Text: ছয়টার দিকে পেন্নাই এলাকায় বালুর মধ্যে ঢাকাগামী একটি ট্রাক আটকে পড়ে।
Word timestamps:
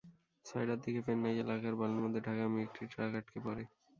ছয়টার 0.45 0.79
দিকে 0.83 1.01
পেন্নাই 1.05 1.35
এলাকায় 1.43 1.75
বালুর 1.79 2.03
মধ্যে 2.03 2.21
ঢাকাগামী 2.21 2.59
একটি 2.63 2.81
ট্রাক 2.91 3.11
আটকে 3.15 3.39
পড়ে। 3.45 3.63